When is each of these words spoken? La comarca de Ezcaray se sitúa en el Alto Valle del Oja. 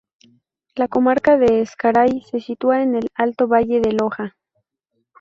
La 0.73 0.87
comarca 0.87 1.37
de 1.37 1.61
Ezcaray 1.61 2.21
se 2.23 2.39
sitúa 2.41 2.81
en 2.81 2.95
el 2.95 3.07
Alto 3.13 3.47
Valle 3.47 3.81
del 3.81 4.01
Oja. 4.01 4.35